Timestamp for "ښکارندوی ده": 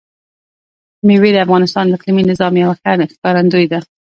3.13-3.79